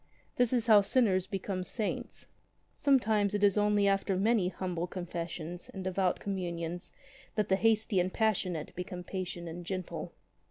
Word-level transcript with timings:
This 0.37 0.51
is 0.51 0.65
how 0.65 0.81
sinners 0.81 1.27
become 1.27 1.63
saints. 1.63 2.25
Sometimes 2.75 3.35
it 3.35 3.43
is 3.43 3.55
only 3.55 3.87
after 3.87 4.17
many 4.17 4.47
humble 4.47 4.87
confessions 4.87 5.69
and 5.75 5.83
devout 5.83 6.19
Communions 6.19 6.91
that 7.35 7.49
the 7.49 7.55
hasty 7.55 7.99
and 7.99 8.09
the 8.09 8.15
passionate 8.15 8.73
become 8.75 9.03
patient 9.03 9.47
and 9.47 9.63
gentle. 9.63 10.13